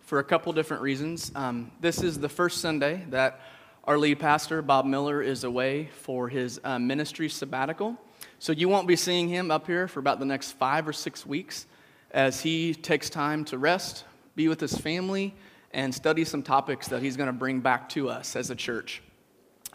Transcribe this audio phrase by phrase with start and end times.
[0.00, 1.32] for a couple different reasons.
[1.34, 3.40] Um, this is the first Sunday that
[3.84, 7.98] our lead pastor, Bob Miller, is away for his uh, ministry sabbatical.
[8.38, 11.26] So you won't be seeing him up here for about the next five or six
[11.26, 11.66] weeks
[12.10, 14.04] as he takes time to rest,
[14.36, 15.34] be with his family,
[15.72, 19.02] and study some topics that he's going to bring back to us as a church.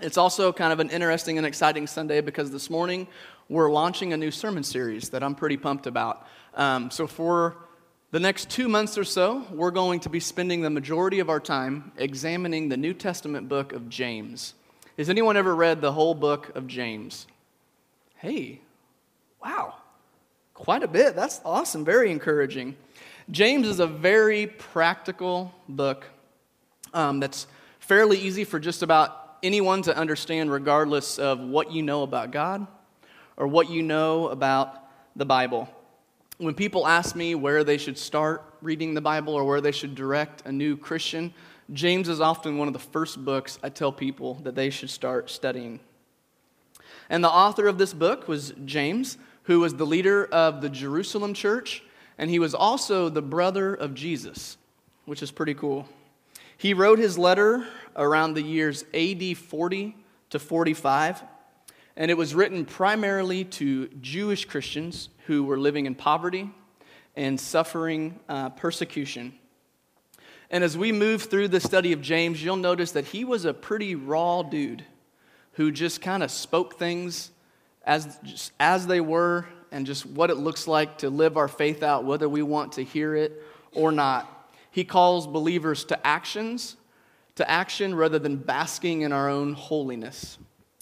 [0.02, 3.08] It's also kind of an interesting and exciting Sunday because this morning
[3.50, 6.28] we're launching a new sermon series that I'm pretty pumped about.
[6.54, 7.58] Um, so, for
[8.12, 11.42] the next two months or so, we're going to be spending the majority of our
[11.42, 14.54] time examining the New Testament book of James.
[14.98, 17.28] Has anyone ever read the whole book of James?
[18.16, 18.62] Hey,
[19.44, 19.76] wow,
[20.54, 21.18] quite a bit.
[21.18, 22.78] That's awesome, very encouraging.
[23.30, 26.06] James is a very practical book
[26.94, 27.46] um, that's
[27.80, 32.66] fairly easy for just about anyone to understand, regardless of what you know about God
[33.36, 34.74] or what you know about
[35.18, 35.70] the Bible
[36.38, 39.96] when people ask me where they should start reading the Bible or where they should
[39.96, 41.34] direct a new Christian,
[41.74, 45.30] James is often one of the first books I tell people that they should start
[45.30, 45.80] studying.
[47.10, 51.34] And the author of this book was James, who was the leader of the Jerusalem
[51.34, 51.84] church,
[52.18, 54.58] and he was also the brother of Jesus,
[55.06, 55.88] which is pretty cool.
[56.58, 59.96] He wrote his letter around the years AD 40
[60.32, 61.24] to 45
[61.98, 66.50] and it was written primarily to Jewish Christians who were living in poverty
[67.16, 69.34] and suffering uh, persecution.
[70.52, 73.54] And as we move through the study of James, you'll notice that he was a
[73.54, 74.86] pretty raw dude
[75.54, 77.32] who just kind of spoke things
[77.84, 82.06] as, as they were and just what it looks like to live our faith out,
[82.06, 84.52] whether we want to hear it or not.
[84.70, 86.78] He calls believers to actions,
[87.36, 90.38] to action rather than basking in our own holiness.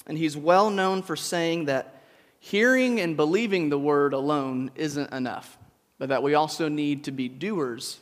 [0.08, 2.02] And he's well known for saying that
[2.40, 5.58] hearing and believing the word alone isn't enough,
[5.98, 8.00] but that we also need to be doers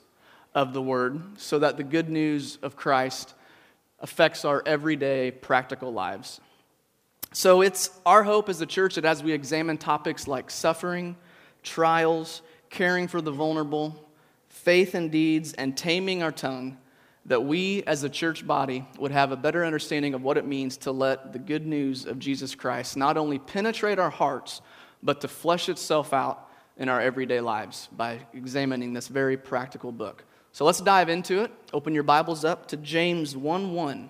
[0.53, 3.33] of the word so that the good news of Christ
[3.99, 6.41] affects our everyday practical lives.
[7.31, 11.15] So it's our hope as a church that as we examine topics like suffering,
[11.63, 14.07] trials, caring for the vulnerable,
[14.49, 16.77] faith and deeds, and taming our tongue,
[17.25, 20.77] that we as a church body would have a better understanding of what it means
[20.77, 24.61] to let the good news of Jesus Christ not only penetrate our hearts,
[25.01, 30.25] but to flesh itself out in our everyday lives by examining this very practical book.
[30.51, 31.51] So let's dive into it.
[31.71, 34.09] Open your Bibles up to James 1 1.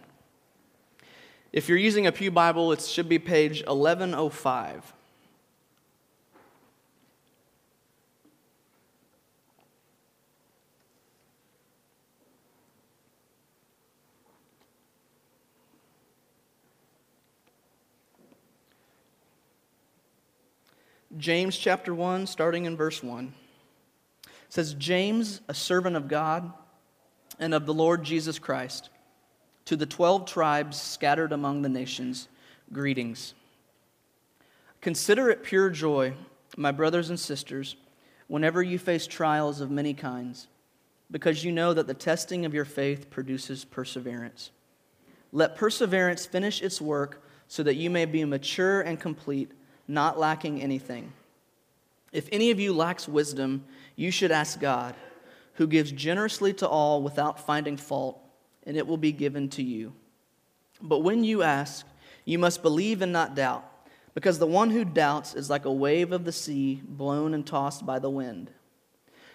[1.52, 4.94] If you're using a Pew Bible, it should be page 1105.
[21.18, 23.34] James chapter 1, starting in verse 1.
[24.50, 26.52] Says, James, a servant of God
[27.40, 28.90] and of the Lord Jesus Christ,
[29.66, 32.28] to the 12 tribes scattered among the nations,
[32.72, 33.34] greetings.
[34.82, 36.14] Consider it pure joy,
[36.58, 37.76] my brothers and sisters,
[38.28, 40.48] whenever you face trials of many kinds,
[41.12, 44.52] because you know that the testing of your faith produces perseverance.
[45.32, 49.52] Let perseverance finish its work so that you may be mature and complete
[49.88, 51.12] not lacking anything.
[52.12, 54.96] If any of you lacks wisdom, you should ask God,
[55.56, 58.20] who gives generously to all without finding fault,
[58.66, 59.94] and it will be given to you.
[60.82, 61.86] But when you ask,
[62.26, 63.66] you must believe and not doubt,
[64.14, 67.86] because the one who doubts is like a wave of the sea blown and tossed
[67.86, 68.52] by the wind.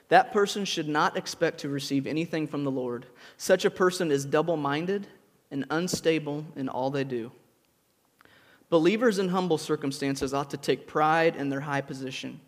[0.08, 3.06] That person should not expect to receive anything from the Lord.
[3.36, 5.06] Such a person is double minded
[5.50, 7.32] and unstable in all they do.
[8.70, 12.40] Believers in humble circumstances ought to take pride in their high position,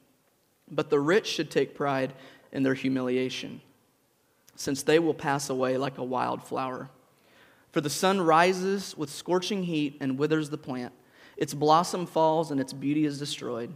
[0.70, 2.12] but the rich should take pride
[2.52, 3.60] in their humiliation,
[4.54, 6.90] since they will pass away like a wild flower.
[7.72, 10.92] For the sun rises with scorching heat and withers the plant,
[11.36, 13.72] its blossom falls and its beauty is destroyed.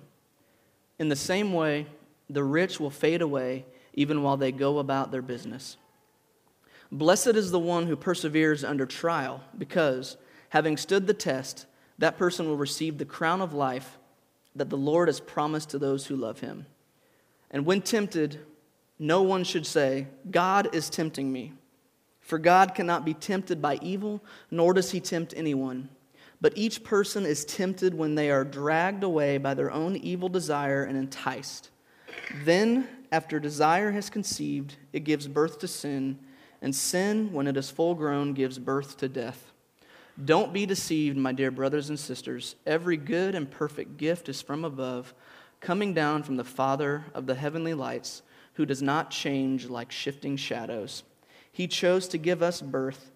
[0.99, 1.87] In the same way,
[2.29, 5.77] the rich will fade away even while they go about their business.
[6.93, 10.17] Blessed is the one who perseveres under trial, because,
[10.51, 11.67] having stood the test,
[11.99, 13.99] that person will receive the crown of life
[14.57, 16.67] that the Lord has promised to those who love him.
[17.51, 18.41] And when tempted,
[18.99, 21.53] no one should say, God is tempting me.
[22.21, 25.89] For God cannot be tempted by evil, nor does he tempt anyone.
[26.41, 30.85] But each person is tempted when they are dragged away by their own evil desire
[30.85, 31.71] and enticed.
[32.45, 36.19] Then, after desire has conceived, it gives birth to sin,
[36.61, 39.53] and sin, when it is full grown, gives birth to death.
[40.23, 42.55] Don't be deceived, my dear brothers and sisters.
[42.67, 45.13] Every good and perfect gift is from above,
[45.61, 48.23] coming down from the Father of the heavenly lights,
[48.55, 51.03] who does not change like shifting shadows.
[51.51, 53.11] He chose to give us birth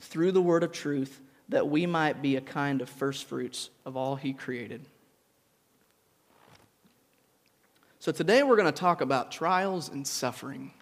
[0.00, 1.20] through the word of truth
[1.50, 4.86] that we might be a kind of first fruits of all He created.
[7.98, 10.72] So, today we're going to talk about trials and suffering.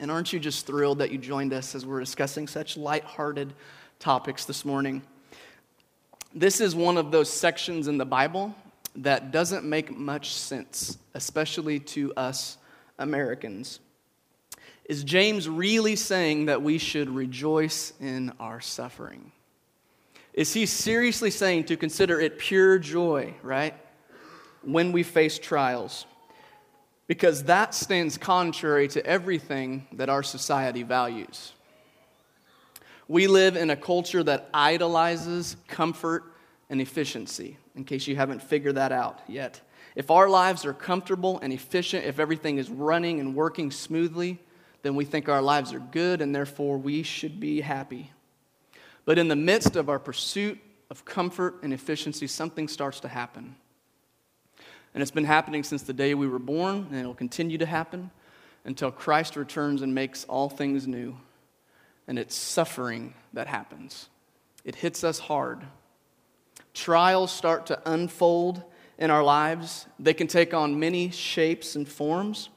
[0.00, 3.52] And aren't you just thrilled that you joined us as we're discussing such light-hearted
[3.98, 5.02] topics this morning?
[6.34, 8.54] This is one of those sections in the Bible
[8.96, 12.58] that doesn't make much sense, especially to us
[12.98, 13.80] Americans.
[14.84, 19.32] Is James really saying that we should rejoice in our suffering?
[20.32, 23.74] Is he seriously saying to consider it pure joy, right,
[24.62, 26.06] when we face trials?
[27.08, 31.52] Because that stands contrary to everything that our society values.
[33.08, 36.24] We live in a culture that idolizes comfort
[36.68, 39.60] and efficiency, in case you haven't figured that out yet.
[39.96, 44.38] If our lives are comfortable and efficient, if everything is running and working smoothly,
[44.82, 48.12] then we think our lives are good and therefore we should be happy.
[49.04, 50.58] But in the midst of our pursuit
[50.90, 53.56] of comfort and efficiency, something starts to happen.
[54.94, 58.10] And it's been happening since the day we were born, and it'll continue to happen
[58.64, 61.16] until Christ returns and makes all things new.
[62.08, 64.08] And it's suffering that happens.
[64.64, 65.62] It hits us hard.
[66.74, 68.64] Trials start to unfold
[68.98, 72.48] in our lives, they can take on many shapes and forms.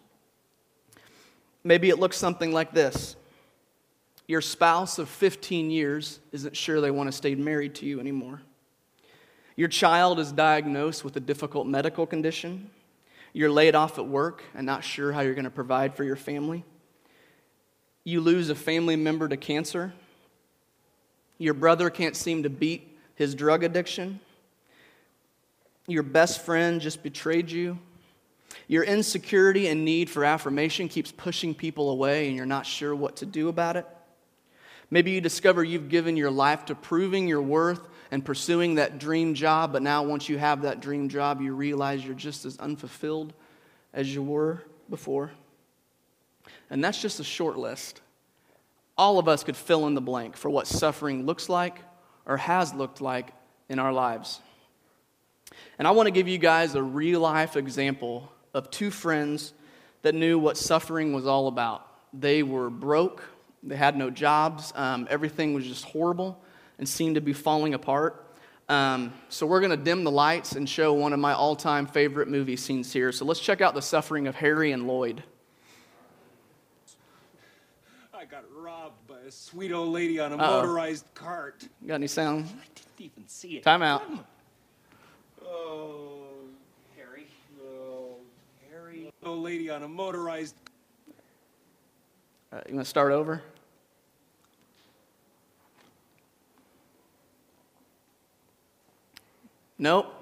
[1.64, 3.16] Maybe it looks something like this
[4.28, 8.42] Your spouse of 15 years isn't sure they want to stay married to you anymore.
[9.56, 12.72] Your child is diagnosed with a difficult medical condition.
[13.34, 16.16] You're laid off at work and not sure how you're going to provide for your
[16.16, 16.66] family.
[18.04, 19.94] You lose a family member to cancer.
[21.38, 24.20] Your brother can't seem to beat his drug addiction.
[25.88, 27.78] Your best friend just betrayed you.
[28.68, 33.18] Your insecurity and need for affirmation keeps pushing people away and you're not sure what
[33.18, 33.86] to do about it.
[34.90, 39.34] Maybe you discover you've given your life to proving your worth and pursuing that dream
[39.34, 43.34] job, but now once you have that dream job, you realize you're just as unfulfilled
[43.94, 45.32] as you were before.
[46.72, 48.02] And that's just a short list.
[48.98, 51.78] All of us could fill in the blank for what suffering looks like
[52.26, 53.34] or has looked like
[53.68, 54.40] in our lives.
[55.78, 59.54] And I want to give you guys a real life example of two friends
[60.02, 61.86] that knew what suffering was all about.
[62.14, 63.24] They were broke,
[63.64, 66.42] they had no jobs, um, everything was just horrible
[66.78, 68.26] and seemed to be falling apart.
[68.70, 71.86] Um, so we're going to dim the lights and show one of my all time
[71.86, 73.12] favorite movie scenes here.
[73.12, 75.24] So let's check out the suffering of Harry and Lloyd.
[78.22, 80.62] I got robbed by a sweet old lady on a Uh-oh.
[80.62, 81.68] motorized cart.
[81.88, 82.46] Got any sound?
[82.46, 83.64] I didn't even see it.
[83.64, 84.04] Time out.
[85.44, 86.26] Oh,
[86.96, 87.26] Harry.
[87.64, 88.18] Oh,
[88.70, 89.12] Harry.
[89.24, 90.54] Old lady on a motorized.
[92.54, 93.42] Uh, you want to start over?
[99.80, 100.14] Nope.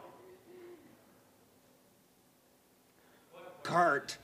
[3.63, 4.17] Cart.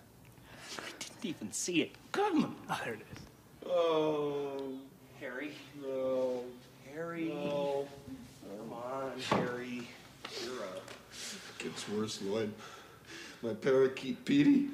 [0.80, 1.92] I didn't even see it.
[2.14, 2.56] Come.
[2.70, 3.25] Oh, there it is.
[3.66, 4.62] Oh,
[5.20, 5.52] Harry.
[5.82, 6.44] No.
[6.94, 7.30] Harry.
[7.30, 7.88] No.
[8.42, 9.88] Come on, Harry.
[10.44, 10.88] You're up.
[11.58, 12.54] Gets worse, Lloyd.
[13.42, 14.70] My parakeet Petey.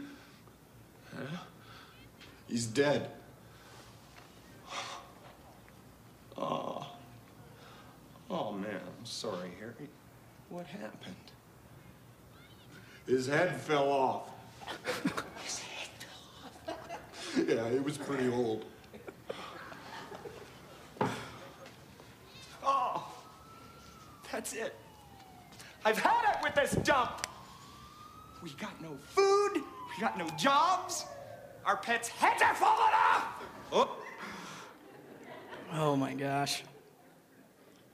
[1.15, 1.37] Huh?
[2.47, 3.09] He's dead.
[6.37, 6.87] Oh.
[8.29, 8.79] Oh, man.
[8.99, 9.89] I'm sorry, Harry.
[10.49, 11.15] What happened?
[13.07, 14.29] His head fell off.
[15.43, 15.89] His head
[16.65, 17.47] fell off?
[17.47, 18.65] yeah, he was pretty old.
[24.51, 24.75] That's it.
[25.83, 27.27] I've had it with this dump.
[28.43, 31.05] We got no food, we got no jobs,
[31.65, 33.25] our pets' heads are falling off.
[33.71, 33.97] Oh.
[35.73, 36.63] Oh my gosh.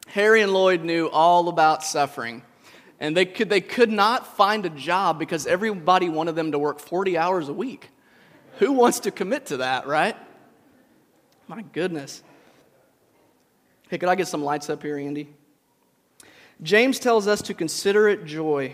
[0.08, 2.44] Harry and Lloyd knew all about suffering.
[3.00, 6.80] And they could, they could not find a job because everybody wanted them to work
[6.80, 7.90] 40 hours a week.
[8.58, 10.16] Who wants to commit to that, right?
[11.48, 12.24] My goodness.
[13.90, 15.36] Hey, could I get some lights up here, Andy?
[16.64, 18.74] James tells us to consider it joy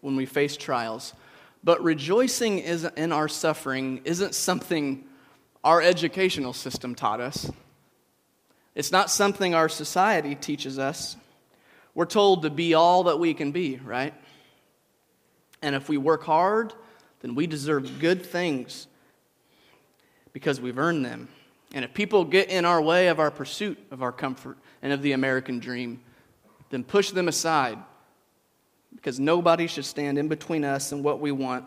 [0.00, 1.14] when we face trials.
[1.62, 5.04] But rejoicing in our suffering isn't something
[5.62, 7.50] our educational system taught us.
[8.74, 11.16] It's not something our society teaches us.
[11.94, 14.14] We're told to be all that we can be, right?
[15.60, 16.72] And if we work hard,
[17.20, 18.86] then we deserve good things
[20.32, 21.28] because we've earned them.
[21.74, 25.02] And if people get in our way of our pursuit of our comfort and of
[25.02, 26.00] the American dream,
[26.70, 27.78] then push them aside
[28.94, 31.64] because nobody should stand in between us and what we want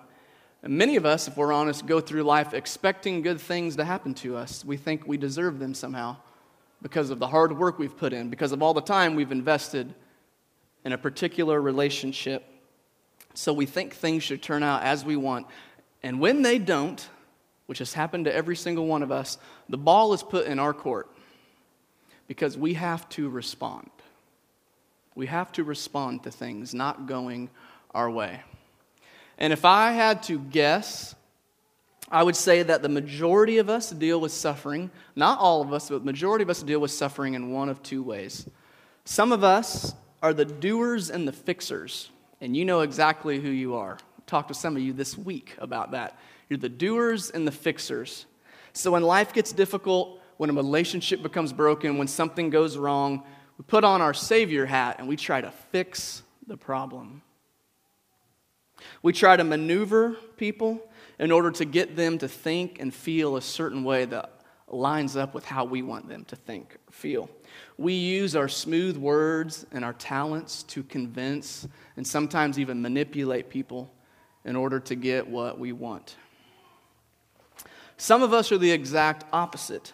[0.63, 4.13] And many of us, if we're honest, go through life expecting good things to happen
[4.15, 4.63] to us.
[4.63, 6.15] We think we deserve them somehow
[6.81, 9.93] because of the hard work we've put in, because of all the time we've invested
[10.85, 12.45] in a particular relationship.
[13.33, 15.47] So we think things should turn out as we want.
[16.01, 17.07] And when they don't,
[17.65, 20.73] which has happened to every single one of us, the ball is put in our
[20.73, 21.09] court
[22.27, 23.89] because we have to respond.
[25.15, 27.49] We have to respond to things not going
[27.91, 28.41] our way.
[29.37, 31.15] And if I had to guess,
[32.11, 35.89] I would say that the majority of us deal with suffering, not all of us,
[35.89, 38.47] but the majority of us deal with suffering in one of two ways.
[39.05, 43.75] Some of us are the doers and the fixers, and you know exactly who you
[43.75, 43.97] are.
[44.17, 46.17] I talked to some of you this week about that.
[46.49, 48.25] You're the doers and the fixers.
[48.73, 53.23] So when life gets difficult, when a relationship becomes broken, when something goes wrong,
[53.57, 57.21] we put on our Savior hat and we try to fix the problem.
[59.01, 60.81] We try to maneuver people
[61.19, 65.33] in order to get them to think and feel a certain way that lines up
[65.33, 67.29] with how we want them to think or feel.
[67.77, 73.93] We use our smooth words and our talents to convince and sometimes even manipulate people
[74.45, 76.15] in order to get what we want.
[77.97, 79.93] Some of us are the exact opposite.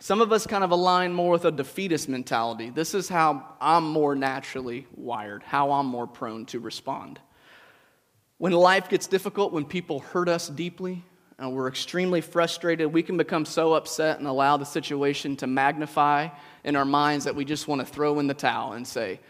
[0.00, 2.70] Some of us kind of align more with a defeatist mentality.
[2.70, 7.18] This is how I'm more naturally wired, how I'm more prone to respond.
[8.38, 11.04] When life gets difficult, when people hurt us deeply,
[11.40, 16.28] and we're extremely frustrated, we can become so upset and allow the situation to magnify
[16.64, 19.20] in our minds that we just want to throw in the towel and say,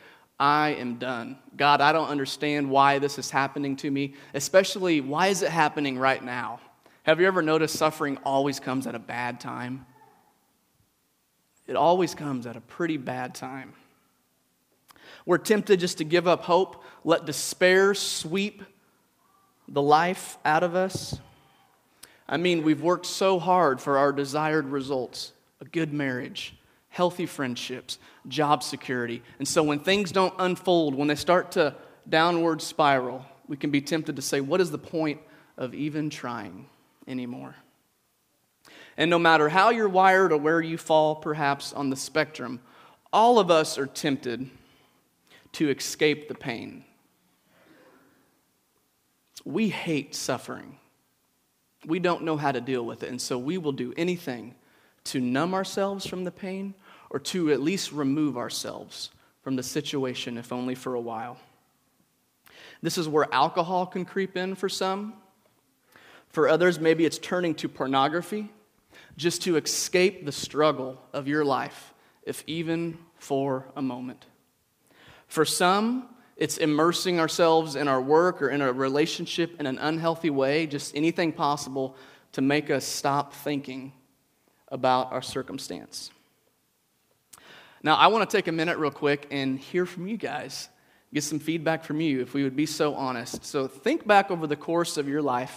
[0.40, 1.38] I am done.
[1.56, 5.98] God, I don't understand why this is happening to me, especially why is it happening
[5.98, 6.60] right now?
[7.02, 9.84] Have you ever noticed suffering always comes at a bad time?
[11.68, 13.74] It always comes at a pretty bad time.
[15.26, 18.62] We're tempted just to give up hope, let despair sweep
[19.68, 21.18] the life out of us.
[22.26, 26.54] I mean, we've worked so hard for our desired results a good marriage,
[26.88, 27.98] healthy friendships,
[28.28, 29.22] job security.
[29.38, 31.74] And so when things don't unfold, when they start to
[32.08, 35.20] downward spiral, we can be tempted to say, What is the point
[35.56, 36.66] of even trying
[37.06, 37.56] anymore?
[38.98, 42.60] And no matter how you're wired or where you fall, perhaps on the spectrum,
[43.10, 44.50] all of us are tempted
[45.52, 46.84] to escape the pain
[49.48, 50.76] we hate suffering.
[51.86, 54.54] We don't know how to deal with it, and so we will do anything
[55.04, 56.74] to numb ourselves from the pain
[57.08, 59.10] or to at least remove ourselves
[59.42, 61.38] from the situation, if only for a while.
[62.82, 65.14] This is where alcohol can creep in for some.
[66.28, 68.50] For others, maybe it's turning to pornography
[69.18, 74.24] just to escape the struggle of your life, if even for a moment.
[75.26, 80.30] For some, it's immersing ourselves in our work or in a relationship in an unhealthy
[80.30, 81.96] way, just anything possible
[82.32, 83.92] to make us stop thinking
[84.68, 86.12] about our circumstance.
[87.82, 90.68] Now, I want to take a minute real quick and hear from you guys,
[91.12, 93.44] get some feedback from you, if we would be so honest.
[93.44, 95.56] So, think back over the course of your life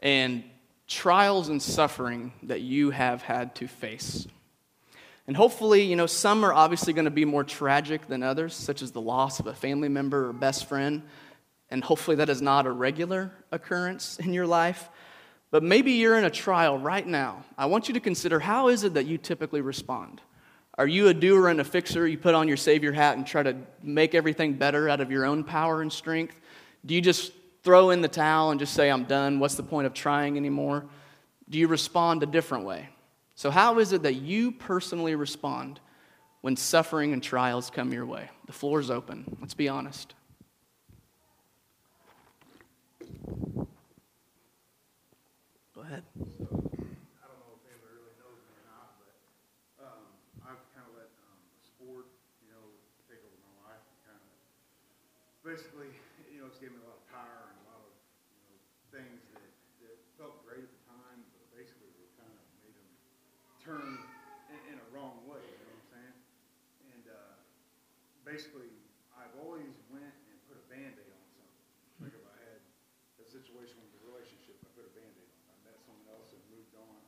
[0.00, 0.42] and
[0.86, 4.26] trials and suffering that you have had to face.
[5.26, 8.82] And hopefully, you know, some are obviously going to be more tragic than others, such
[8.82, 11.02] as the loss of a family member or best friend.
[11.70, 14.90] And hopefully, that is not a regular occurrence in your life.
[15.50, 17.44] But maybe you're in a trial right now.
[17.56, 20.20] I want you to consider how is it that you typically respond?
[20.76, 22.06] Are you a doer and a fixer?
[22.06, 25.24] You put on your Savior hat and try to make everything better out of your
[25.24, 26.38] own power and strength?
[26.84, 27.32] Do you just
[27.64, 29.40] throw in the towel and just say, I'm done?
[29.40, 30.84] What's the point of trying anymore?
[31.48, 32.88] Do you respond a different way?
[33.34, 35.80] So, how is it that you personally respond
[36.42, 38.28] when suffering and trials come your way?
[38.46, 39.38] The floor is open.
[39.40, 40.14] Let's be honest.
[45.74, 46.04] Go ahead.
[46.14, 49.12] I don't know if anybody really knows me or not, but
[49.82, 50.04] um,
[50.46, 52.06] I've kind of let um, sport,
[52.44, 52.62] you know,
[53.10, 53.82] take over my life.
[54.06, 54.24] Kind of
[55.42, 55.90] basically,
[56.30, 57.90] you know, it's given me a lot of power and a lot of
[58.30, 58.54] you know
[58.94, 59.50] things that,
[59.82, 62.90] that felt great at the time, but basically they kind of made them
[63.60, 63.98] turn
[64.54, 65.42] in, in a wrong way.
[65.42, 66.16] You know what I'm saying?
[66.94, 67.34] And uh,
[68.24, 68.70] basically,
[69.18, 71.60] I've always went and put a band-aid on something.
[72.00, 72.60] Like if I had
[73.20, 75.50] a situation with a relationship, I put a band-aid on.
[75.50, 75.54] it.
[75.54, 76.98] I met someone else and moved on,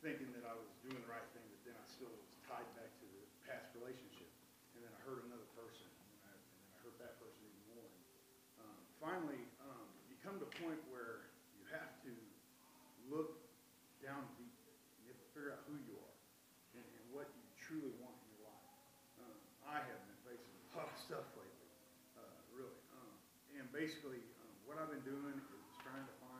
[0.00, 2.26] thinking that I was doing the right thing, but then I still was
[2.60, 4.28] tied back to the past relationship.
[4.76, 7.64] And then I hurt another person, and I, and then I hurt that person even
[7.72, 7.88] more.
[7.88, 8.04] And,
[8.60, 12.12] um, finally, um, you come to a point where you have to
[13.08, 13.40] look
[14.04, 14.52] down deep.
[15.00, 16.16] You have to figure out who you are
[16.76, 18.68] and, and what you truly want in your life.
[19.24, 21.70] Um, I have been facing a lot of stuff lately,
[22.20, 22.76] uh, really.
[22.92, 23.12] Um,
[23.56, 26.30] and basically, um, what I've been doing is trying to find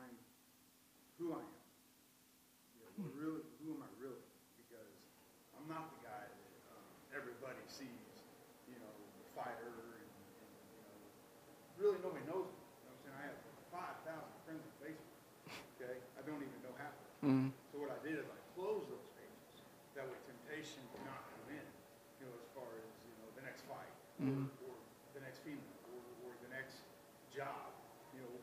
[24.21, 24.75] or, or
[25.17, 26.85] the next female, or, or the next
[27.33, 27.73] job,
[28.13, 28.33] you know,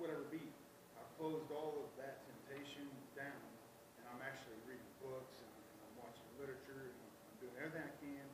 [0.00, 0.44] whatever it be.
[0.96, 3.44] I've closed all of that temptation down,
[4.00, 7.56] and I'm actually reading books, and I'm, and I'm watching literature, and I'm, I'm doing
[7.60, 8.26] everything I can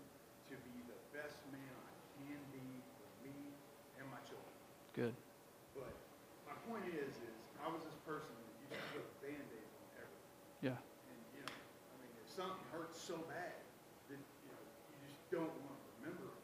[0.52, 1.92] to be the best man I
[2.22, 2.66] can be
[2.98, 3.34] for me
[3.98, 4.54] and my children.
[4.94, 5.14] Good.
[5.74, 5.90] But
[6.46, 9.88] my point is, is I was this person that used to put a Band-Aids on
[9.96, 10.36] everything.
[10.60, 10.78] Yeah.
[11.08, 13.56] And, you know, I mean, if something hurts so bad,
[14.12, 16.40] that, you know, you just don't want to remember it.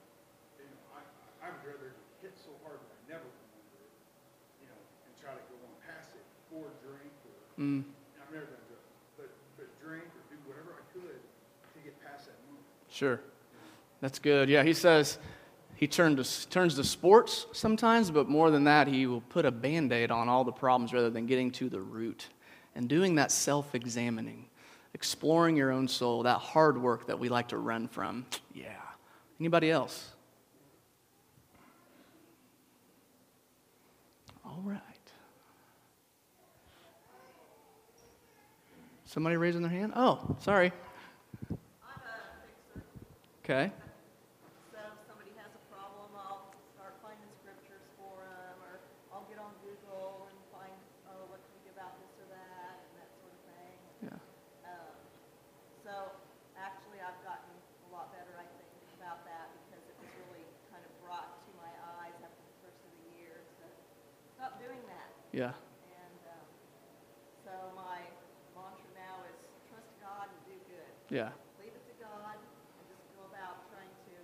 [0.62, 1.04] You know, I,
[1.44, 1.92] I would rather
[2.24, 3.92] hit so hard that I never remember it,
[4.64, 6.24] you know, and try to go on past it,
[6.54, 6.72] or
[7.58, 7.82] Mm.
[8.22, 8.46] I've never
[9.16, 11.18] but, but drink or do whatever I could
[11.74, 12.64] to get past that moment.
[12.88, 13.20] Sure.
[14.00, 14.48] That's good.
[14.48, 15.18] Yeah, he says
[15.74, 19.50] he turned to, turns to sports sometimes, but more than that, he will put a
[19.50, 22.28] band aid on all the problems rather than getting to the root
[22.76, 24.46] and doing that self examining,
[24.94, 28.24] exploring your own soul, that hard work that we like to run from.
[28.54, 28.68] Yeah.
[29.40, 30.10] Anybody else?
[34.44, 34.87] All right.
[39.08, 39.96] Somebody raising their hand?
[39.96, 40.68] Oh, sorry.
[41.80, 42.84] I'm a fixer,
[43.40, 43.72] Okay.
[44.68, 49.40] so if somebody has a problem, I'll start finding scriptures for them, or I'll get
[49.40, 50.76] on Google and find,
[51.08, 53.76] oh, what can we do about this or that, and that sort of thing.
[54.12, 54.20] Yeah.
[54.68, 54.92] Um,
[55.88, 56.12] So,
[56.60, 58.68] actually, I've gotten a lot better, I think,
[59.00, 61.72] about that, because it was really kind of brought to my
[62.04, 63.64] eyes after the first of the year to
[64.36, 65.08] stop doing that.
[65.32, 65.56] Yeah.
[65.96, 66.44] And, um,
[67.48, 68.04] so my
[68.58, 69.38] mantra now is
[69.70, 70.92] trust God and do good.
[71.10, 71.30] Yeah.
[71.58, 74.16] leave it to God and just go about trying to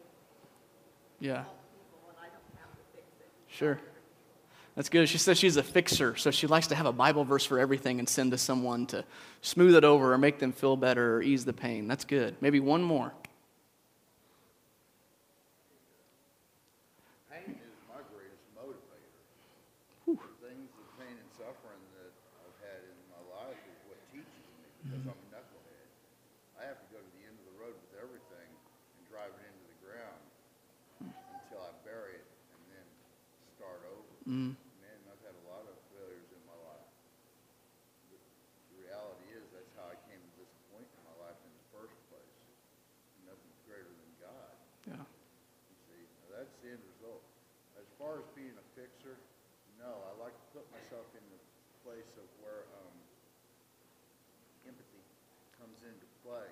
[1.25, 1.42] Yeah.
[1.42, 3.29] help people, and I don't have to fix it.
[3.49, 3.81] Sure.
[4.75, 5.09] That's good.
[5.09, 8.01] She says she's a fixer, so she likes to have a Bible verse for everything
[8.01, 9.05] and send to someone to
[9.40, 11.87] smooth it over or make them feel better or ease the pain.
[11.87, 12.35] That's good.
[12.40, 13.12] Maybe one more.
[17.31, 19.14] Pain is my greatest motivator.
[20.11, 22.11] The things, the pain and suffering that
[22.42, 25.87] I've had in my life is what teaches me because I'm a knucklehead.
[26.59, 29.42] I have to go to the end of the road with everything and drive it
[29.47, 30.18] into the ground
[31.31, 32.87] until I bury it and then
[33.55, 34.14] start over.
[34.25, 34.57] Mm.
[34.57, 36.89] Man, I've had a lot of failures in my life.
[38.09, 38.21] But
[38.73, 41.67] the reality is that's how I came to this point in my life in the
[41.77, 42.37] first place.
[43.29, 44.55] Nothing's greater than God.
[44.89, 45.05] Yeah.
[45.05, 47.21] You see, now that's the end result.
[47.77, 49.21] As far as being a fixer,
[49.77, 51.41] no, I like to put myself in the
[51.85, 52.97] place of where um,
[54.65, 55.05] empathy
[55.61, 56.49] comes into play.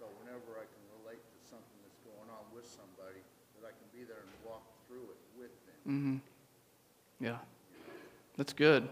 [0.00, 3.20] So whenever I can relate to something that's going on with somebody,
[3.60, 5.80] that I can be there and walk through it with them.
[5.84, 6.29] Mm-hmm.
[7.20, 7.36] Yeah.
[8.36, 8.88] That's good.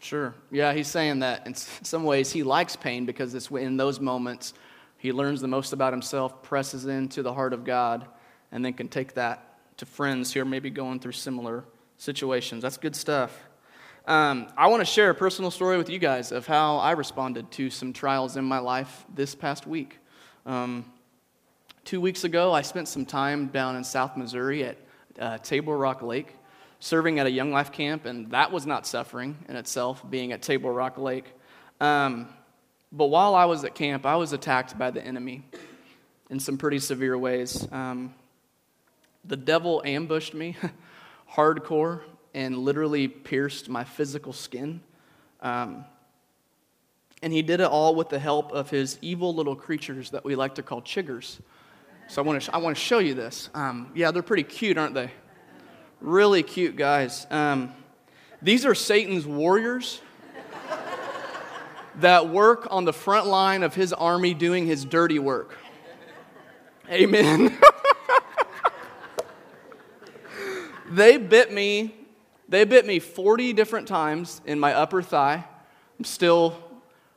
[0.00, 0.34] Sure.
[0.50, 4.54] Yeah, he's saying that in some ways he likes pain because it's in those moments
[4.98, 8.06] he learns the most about himself, presses into the heart of God,
[8.50, 11.64] and then can take that to friends who are maybe going through similar
[11.98, 12.62] situations.
[12.62, 13.48] That's good stuff.
[14.06, 17.50] Um, I want to share a personal story with you guys of how I responded
[17.52, 19.98] to some trials in my life this past week.
[20.46, 20.84] Um,
[21.88, 24.76] two weeks ago, I spent some time down in South Missouri at
[25.18, 26.36] uh, Table Rock Lake,
[26.80, 30.42] serving at a Young Life camp, and that was not suffering in itself, being at
[30.42, 31.32] Table Rock Lake.
[31.80, 32.28] Um,
[32.92, 35.46] but while I was at camp, I was attacked by the enemy
[36.28, 37.66] in some pretty severe ways.
[37.72, 38.14] Um,
[39.24, 40.58] the devil ambushed me
[41.32, 42.02] hardcore
[42.34, 44.82] and literally pierced my physical skin.
[45.40, 45.86] Um,
[47.22, 50.36] and he did it all with the help of his evil little creatures that we
[50.36, 51.40] like to call chiggers.
[52.10, 53.50] So I want to, I want to show you this.
[53.52, 55.10] Um, yeah, they're pretty cute, aren't they?
[56.00, 57.26] Really cute guys.
[57.30, 57.74] Um,
[58.40, 60.00] these are Satan's warriors
[61.96, 65.58] that work on the front line of his army doing his dirty work.
[66.90, 67.58] Amen.
[70.90, 71.94] they bit me.
[72.48, 75.44] They bit me 40 different times in my upper thigh.
[75.98, 76.56] I'm still,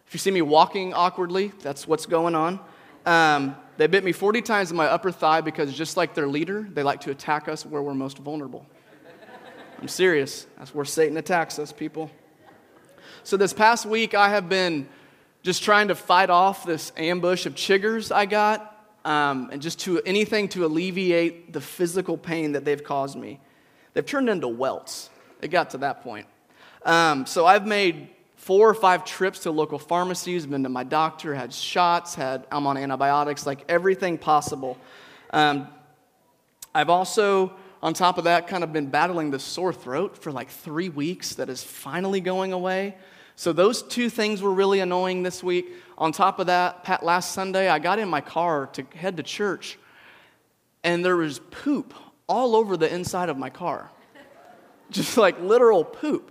[0.06, 2.60] if you see me walking awkwardly, that's what's going on.
[3.06, 6.68] Um, they bit me 40 times in my upper thigh because, just like their leader,
[6.72, 8.66] they like to attack us where we're most vulnerable.
[9.82, 10.46] I'm serious.
[10.58, 12.12] That's where Satan attacks us, people.
[13.24, 14.88] So, this past week, I have been
[15.42, 20.00] just trying to fight off this ambush of chiggers I got, um, and just to
[20.04, 23.40] anything to alleviate the physical pain that they've caused me.
[23.94, 25.10] They've turned into welts.
[25.42, 26.28] It got to that point.
[26.86, 28.10] Um, so, I've made
[28.42, 32.66] four or five trips to local pharmacies, been to my doctor, had shots, had I'm
[32.66, 34.80] on antibiotics, like everything possible.
[35.30, 35.68] Um,
[36.74, 40.50] I've also, on top of that, kind of been battling this sore throat for like
[40.50, 42.96] three weeks that is finally going away.
[43.36, 45.68] So those two things were really annoying this week.
[46.00, 49.24] On top of that, Pat, last Sunday, I got in my car to head to
[49.24, 49.78] church,
[50.84, 51.94] and there was poop
[52.28, 53.92] all over the inside of my car.
[54.90, 56.31] Just like literal poop.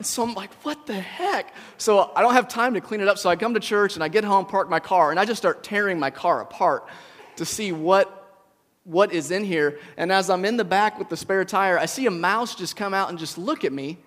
[0.00, 1.54] And so I'm like, what the heck?
[1.76, 3.18] So I don't have time to clean it up.
[3.18, 5.36] So I come to church and I get home, park my car, and I just
[5.36, 6.88] start tearing my car apart
[7.36, 8.48] to see what,
[8.84, 9.78] what is in here.
[9.98, 12.76] And as I'm in the back with the spare tire, I see a mouse just
[12.76, 13.98] come out and just look at me.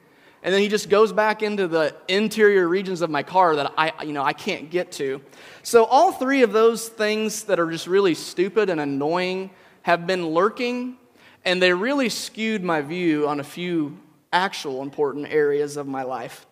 [0.42, 4.04] And then he just goes back into the interior regions of my car that I,
[4.04, 5.22] you know, I can't get to.
[5.62, 9.52] So all three of those things that are just really stupid and annoying
[9.84, 10.98] have been lurking,
[11.46, 14.00] and they really skewed my view on a few
[14.34, 16.46] actual important areas of my life.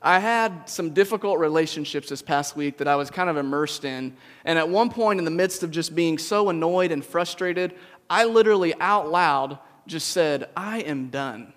[0.00, 4.14] I had some difficult relationships this past week that I was kind of immersed in.
[4.44, 7.74] And at one point, in the midst of just being so annoyed and frustrated,
[8.10, 11.54] I literally out loud just said, I am done.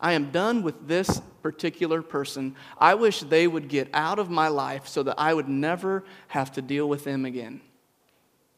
[0.00, 2.56] I am done with this particular person.
[2.78, 6.50] I wish they would get out of my life so that I would never have
[6.52, 7.60] to deal with them again.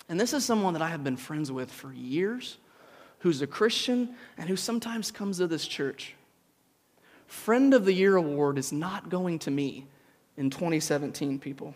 [0.08, 2.58] And this is someone that I have been friends with for years,
[3.18, 6.14] who's a Christian, and who sometimes comes to this church.
[7.34, 9.86] Friend of the Year award is not going to me
[10.38, 11.74] in 2017, people.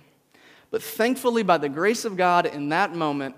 [0.70, 3.34] But thankfully, by the grace of God, in that moment,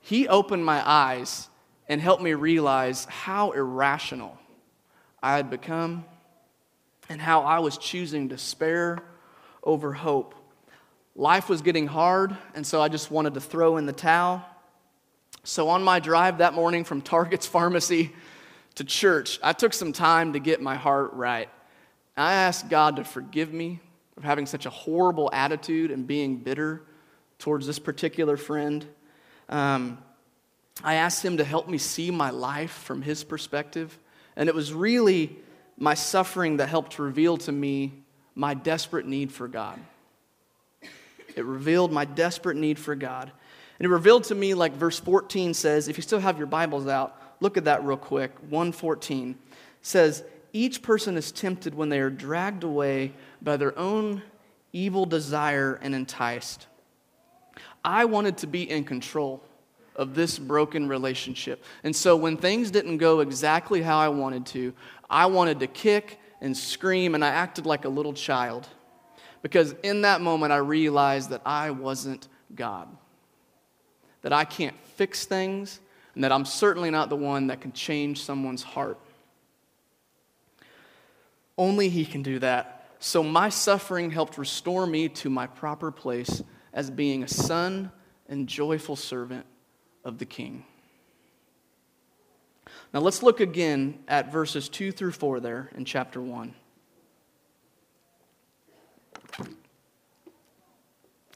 [0.00, 1.48] He opened my eyes
[1.88, 4.36] and helped me realize how irrational
[5.22, 6.04] I had become
[7.08, 8.98] and how I was choosing despair
[9.62, 10.34] over hope.
[11.14, 14.44] Life was getting hard, and so I just wanted to throw in the towel.
[15.44, 18.12] So, on my drive that morning from Target's pharmacy
[18.76, 21.48] to church, I took some time to get my heart right.
[22.16, 23.80] I asked God to forgive me
[24.14, 26.82] for having such a horrible attitude and being bitter
[27.38, 28.86] towards this particular friend.
[29.48, 29.98] Um,
[30.84, 33.98] I asked Him to help me see my life from His perspective.
[34.36, 35.36] And it was really
[35.78, 37.92] my suffering that helped reveal to me
[38.34, 39.78] my desperate need for God.
[41.34, 43.30] It revealed my desperate need for God.
[43.78, 46.86] And it revealed to me, like verse 14 says, if you still have your Bibles
[46.86, 48.30] out, Look at that real quick.
[48.50, 49.36] 114
[49.82, 54.22] says, Each person is tempted when they are dragged away by their own
[54.72, 56.68] evil desire and enticed.
[57.84, 59.42] I wanted to be in control
[59.96, 61.64] of this broken relationship.
[61.82, 64.72] And so when things didn't go exactly how I wanted to,
[65.10, 68.68] I wanted to kick and scream, and I acted like a little child.
[69.42, 72.86] Because in that moment, I realized that I wasn't God,
[74.20, 75.80] that I can't fix things,
[76.14, 78.98] and that I'm certainly not the one that can change someone's heart.
[81.56, 82.86] Only He can do that.
[82.98, 87.90] So my suffering helped restore me to my proper place as being a son
[88.28, 89.46] and joyful servant
[90.04, 90.64] of the King.
[92.94, 96.54] Now let's look again at verses 2 through 4 there in chapter 1.
[99.40, 99.46] It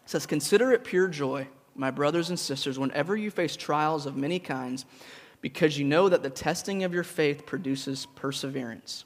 [0.07, 4.39] says, Consider it pure joy my brothers and sisters, whenever you face trials of many
[4.39, 4.85] kinds,
[5.41, 9.05] because you know that the testing of your faith produces perseverance.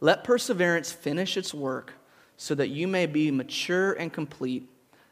[0.00, 1.92] Let perseverance finish its work
[2.36, 4.68] so that you may be mature and complete,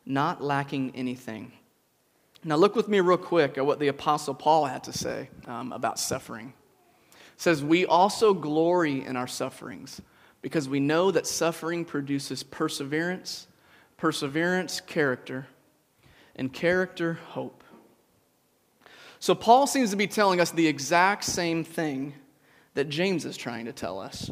[0.06, 1.52] not lacking anything.
[2.42, 5.72] Now, look with me real quick at what the Apostle Paul had to say um,
[5.72, 6.54] about suffering.
[7.12, 10.00] It says, We also glory in our sufferings
[10.40, 13.48] because we know that suffering produces perseverance,
[13.96, 15.48] perseverance, character
[16.38, 17.64] and character, hope.
[19.18, 22.14] So, Paul seems to be telling us the exact same thing
[22.74, 24.30] that James is trying to tell us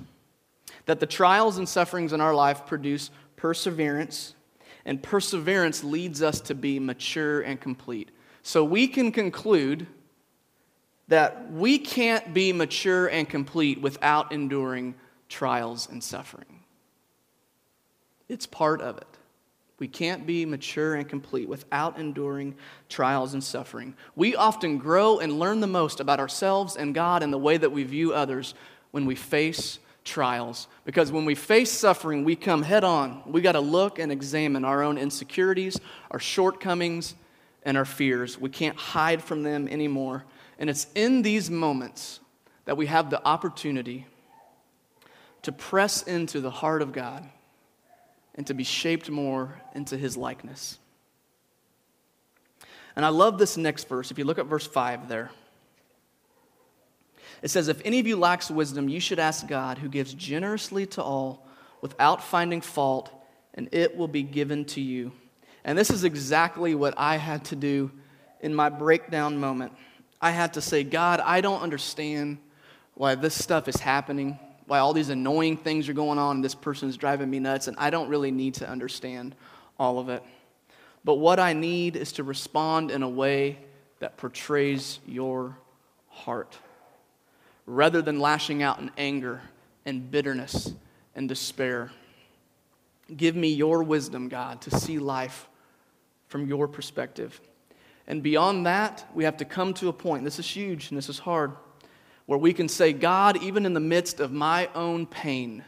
[0.86, 4.34] that the trials and sufferings in our life produce perseverance,
[4.84, 8.12] and perseverance leads us to be mature and complete.
[8.42, 9.88] So, we can conclude
[11.08, 14.94] that we can't be mature and complete without enduring
[15.28, 16.60] trials and suffering.
[18.28, 19.15] It's part of it.
[19.78, 22.54] We can't be mature and complete without enduring
[22.88, 23.94] trials and suffering.
[24.14, 27.72] We often grow and learn the most about ourselves and God and the way that
[27.72, 28.54] we view others
[28.90, 30.66] when we face trials.
[30.86, 33.22] Because when we face suffering, we come head on.
[33.26, 35.78] We got to look and examine our own insecurities,
[36.10, 37.14] our shortcomings,
[37.62, 38.40] and our fears.
[38.40, 40.24] We can't hide from them anymore.
[40.58, 42.20] And it's in these moments
[42.64, 44.06] that we have the opportunity
[45.42, 47.28] to press into the heart of God
[48.37, 50.79] and to be shaped more into his likeness.
[52.94, 54.11] And I love this next verse.
[54.11, 55.31] If you look at verse 5 there,
[57.42, 60.87] it says, If any of you lacks wisdom, you should ask God, who gives generously
[60.87, 61.46] to all
[61.81, 63.11] without finding fault,
[63.55, 65.12] and it will be given to you.
[65.64, 67.90] And this is exactly what I had to do
[68.40, 69.72] in my breakdown moment.
[70.20, 72.38] I had to say, God, I don't understand
[72.94, 76.55] why this stuff is happening why all these annoying things are going on and this
[76.55, 79.35] person's driving me nuts, and I don't really need to understand
[79.79, 80.22] all of it.
[81.05, 83.59] But what I need is to respond in a way
[84.00, 85.57] that portrays your
[86.09, 86.59] heart
[87.64, 89.40] rather than lashing out in anger
[89.85, 90.72] and bitterness
[91.14, 91.92] and despair.
[93.16, 95.48] Give me your wisdom, God, to see life
[96.29, 97.40] from your perspective.
[98.07, 101.09] And beyond that, we have to come to a point, this is huge and this
[101.09, 101.52] is hard,
[102.26, 105.64] where we can say, God, even in the midst of my own pain,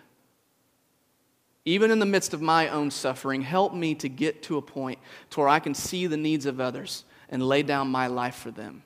[1.64, 4.98] even in the midst of my own suffering, help me to get to a point
[5.30, 8.50] to where I can see the needs of others and lay down my life for
[8.50, 8.82] them.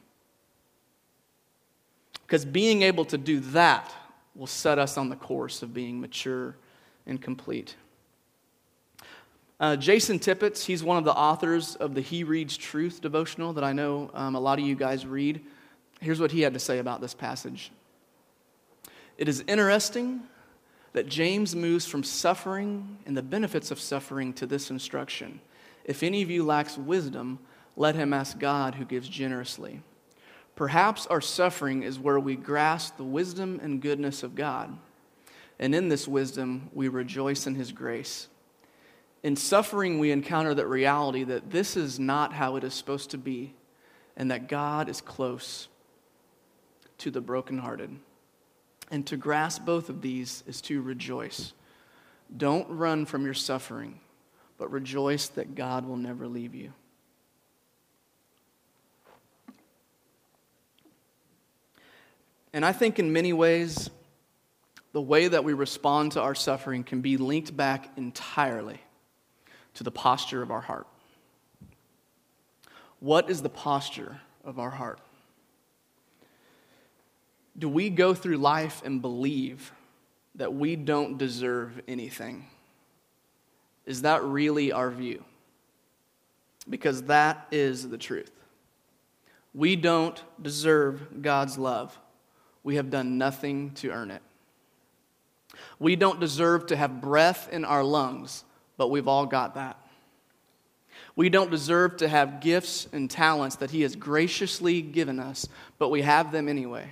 [2.27, 3.93] Because being able to do that
[4.35, 6.57] will set us on the course of being mature
[7.07, 7.77] and complete.
[9.61, 13.63] Uh, Jason Tippett, he's one of the authors of the He Reads Truth devotional that
[13.63, 15.41] I know um, a lot of you guys read.
[16.03, 17.71] Here's what he had to say about this passage
[19.17, 20.23] It is interesting
[20.95, 25.41] that James moves from suffering and the benefits of suffering to this instruction.
[25.85, 27.39] If any of you lacks wisdom,
[27.77, 29.81] let him ask God who gives generously.
[30.55, 34.77] Perhaps our suffering is where we grasp the wisdom and goodness of God.
[35.59, 38.29] And in this wisdom, we rejoice in his grace.
[39.23, 43.19] In suffering, we encounter that reality that this is not how it is supposed to
[43.19, 43.55] be,
[44.17, 45.69] and that God is close
[47.03, 47.91] to the brokenhearted.
[48.91, 51.53] And to grasp both of these is to rejoice.
[52.37, 53.99] Don't run from your suffering,
[54.57, 56.73] but rejoice that God will never leave you.
[62.53, 63.91] And I think in many ways,
[64.93, 68.81] the way that we respond to our suffering can be linked back entirely
[69.75, 70.87] to the posture of our heart.
[73.01, 75.01] What is the posture of our heart?
[77.59, 79.73] Do we go through life and believe
[80.37, 82.47] that we don't deserve anything?
[83.85, 85.25] Is that really our view?
[86.69, 88.31] Because that is the truth.
[89.55, 91.99] We don't deserve God's love.
[92.65, 94.23] We have done nothing to earn it.
[95.79, 98.45] We don't deserve to have breath in our lungs,
[98.79, 99.79] but we've all got that.
[101.15, 105.47] We don't deserve to have gifts and talents that He has graciously given us,
[105.79, 106.89] but we have them anyway.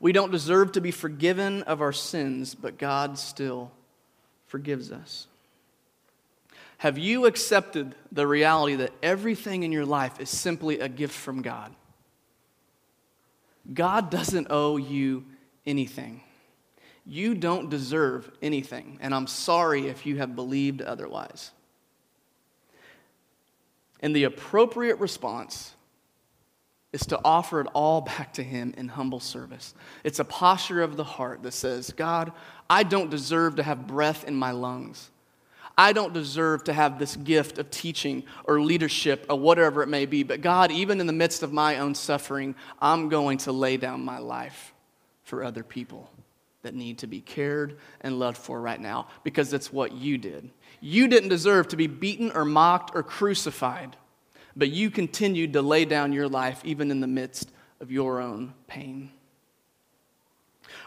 [0.00, 3.70] We don't deserve to be forgiven of our sins, but God still
[4.46, 5.26] forgives us.
[6.78, 11.40] Have you accepted the reality that everything in your life is simply a gift from
[11.40, 11.74] God?
[13.72, 15.24] God doesn't owe you
[15.64, 16.20] anything.
[17.06, 21.52] You don't deserve anything, and I'm sorry if you have believed otherwise.
[24.00, 25.72] And the appropriate response
[26.96, 29.74] is to offer it all back to Him in humble service.
[30.02, 32.32] It's a posture of the heart that says, God,
[32.70, 35.10] I don't deserve to have breath in my lungs.
[35.78, 40.06] I don't deserve to have this gift of teaching or leadership or whatever it may
[40.06, 40.22] be.
[40.22, 44.02] But God, even in the midst of my own suffering, I'm going to lay down
[44.02, 44.72] my life
[45.22, 46.10] for other people
[46.62, 50.48] that need to be cared and loved for right now because it's what you did.
[50.80, 53.96] You didn't deserve to be beaten or mocked or crucified,
[54.56, 58.54] but you continued to lay down your life even in the midst of your own
[58.66, 59.10] pain.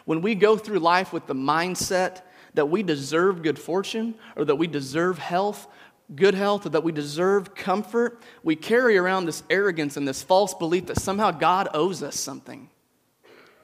[0.04, 2.22] When we go through life with the mindset
[2.54, 5.68] that we deserve good fortune or that we deserve health,
[6.14, 10.54] good health, or that we deserve comfort, we carry around this arrogance and this false
[10.54, 12.68] belief that somehow God owes us something.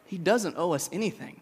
[0.05, 1.41] He doesn't owe us anything.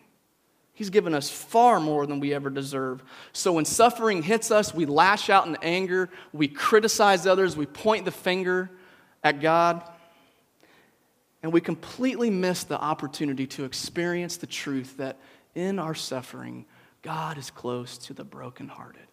[0.74, 3.02] He's given us far more than we ever deserve.
[3.32, 8.04] So when suffering hits us, we lash out in anger, we criticize others, we point
[8.04, 8.70] the finger
[9.22, 9.88] at God,
[11.42, 15.18] and we completely miss the opportunity to experience the truth that
[15.54, 16.66] in our suffering,
[17.02, 19.06] God is close to the brokenhearted.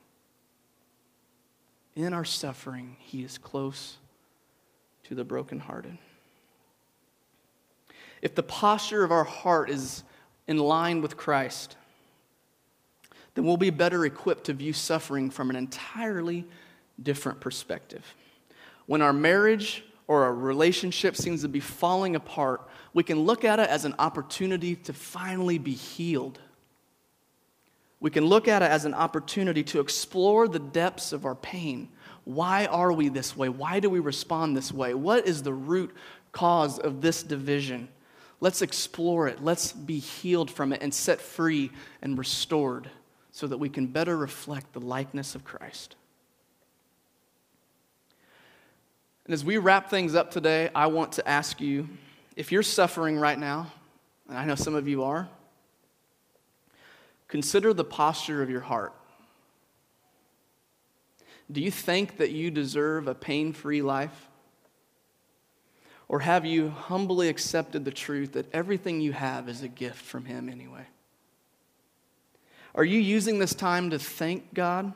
[1.96, 3.98] In our suffering, He is close
[5.04, 5.98] to the brokenhearted.
[8.22, 10.04] If the posture of our heart is
[10.52, 11.76] in line with Christ,
[13.34, 16.46] then we'll be better equipped to view suffering from an entirely
[17.02, 18.06] different perspective.
[18.86, 23.60] When our marriage or our relationship seems to be falling apart, we can look at
[23.60, 26.40] it as an opportunity to finally be healed
[28.02, 31.88] we can look at it as an opportunity to explore the depths of our pain.
[32.26, 33.48] Why are we this way?
[33.48, 34.96] Why do we respond this way?
[34.96, 35.96] What is the root
[36.32, 37.88] cause of this division?
[38.42, 39.42] Let's explore it.
[39.42, 42.90] Let's be healed from it and set free and restored
[43.32, 45.96] so that we can better reflect the likeness of Christ.
[49.26, 51.88] And as we wrap things up today, I want to ask you
[52.36, 53.72] if you're suffering right now,
[54.28, 55.30] and I know some of you are,
[57.28, 58.94] consider the posture of your heart.
[61.52, 64.30] Do you think that you deserve a pain free life?
[66.12, 70.26] Or have you humbly accepted the truth that everything you have is a gift from
[70.26, 70.86] Him anyway?
[72.76, 74.92] Are you using this time to thank God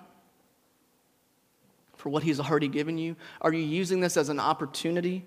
[1.96, 3.16] for what He's already given you?
[3.40, 5.26] Are you using this as an opportunity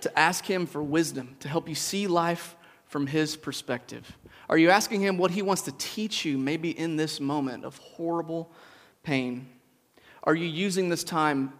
[0.00, 4.16] to ask Him for wisdom, to help you see life from His perspective?
[4.48, 7.78] Are you asking Him what He wants to teach you, maybe in this moment of
[7.78, 8.50] horrible
[9.04, 9.48] pain?
[10.24, 11.52] Are you using this time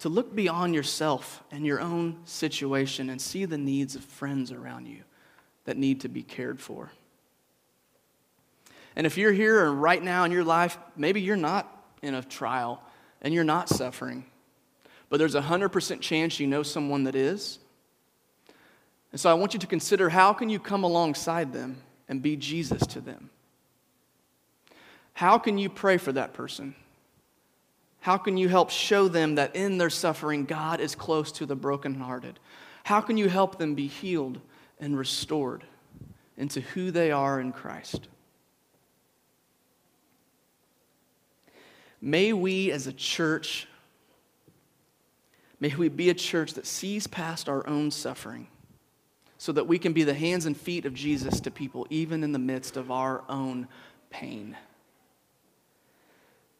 [0.00, 4.86] to look beyond yourself and your own situation and see the needs of friends around
[4.86, 5.02] you
[5.64, 6.90] that need to be cared for?
[8.94, 11.70] And if you're here right now in your life, maybe you're not
[12.02, 12.82] in a trial
[13.20, 14.24] and you're not suffering,
[15.08, 17.58] but there's a 100% chance you know someone that is.
[19.12, 21.76] And so I want you to consider how can you come alongside them
[22.08, 23.30] and be Jesus to them?
[25.12, 26.74] How can you pray for that person?
[28.06, 31.56] How can you help show them that in their suffering, God is close to the
[31.56, 32.38] brokenhearted?
[32.84, 34.38] How can you help them be healed
[34.78, 35.64] and restored
[36.36, 38.06] into who they are in Christ?
[42.00, 43.66] May we as a church,
[45.58, 48.46] may we be a church that sees past our own suffering
[49.36, 52.30] so that we can be the hands and feet of Jesus to people, even in
[52.30, 53.66] the midst of our own
[54.10, 54.56] pain.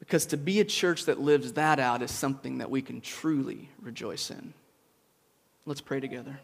[0.06, 3.68] Because to be a church that lives that out is something that we can truly
[3.82, 4.54] rejoice in.
[5.64, 6.38] Let's pray together.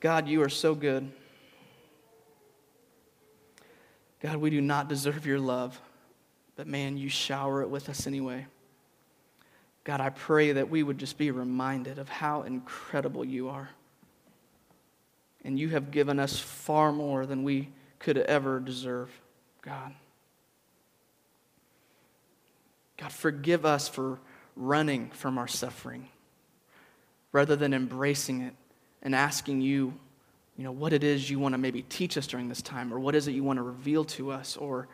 [0.00, 1.12] God, you are so good.
[4.20, 5.80] God, we do not deserve your love,
[6.56, 8.46] but man, you shower it with us anyway.
[9.84, 13.70] God, I pray that we would just be reminded of how incredible you are.
[15.44, 19.10] And you have given us far more than we could ever deserve,
[19.62, 19.94] God.
[23.00, 24.18] God, forgive us for
[24.56, 26.08] running from our suffering
[27.32, 28.54] rather than embracing it
[29.02, 29.94] and asking you,
[30.58, 33.00] you know, what it is you want to maybe teach us during this time, or
[33.00, 34.88] what is it you want to reveal to us, or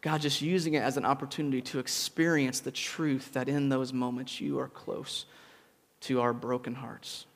[0.00, 4.40] God, just using it as an opportunity to experience the truth that in those moments
[4.40, 5.26] you are close
[6.02, 7.26] to our broken hearts.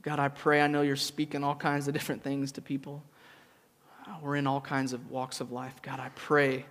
[0.00, 3.02] God, I pray, I know you're speaking all kinds of different things to people.
[4.22, 5.74] We're in all kinds of walks of life.
[5.82, 6.64] God, I pray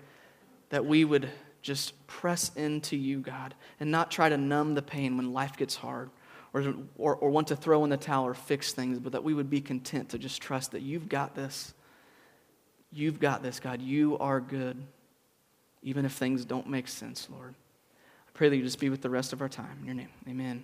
[0.70, 1.30] that we would
[1.62, 5.76] just press into you, God, and not try to numb the pain when life gets
[5.76, 6.10] hard
[6.54, 9.34] or, or, or want to throw in the towel or fix things, but that we
[9.34, 11.74] would be content to just trust that you've got this.
[12.92, 13.82] You've got this, God.
[13.82, 14.82] You are good,
[15.84, 17.54] even if things don't make sense, Lord.
[18.28, 19.78] I pray that you just be with the rest of our time.
[19.82, 20.64] In your name, amen.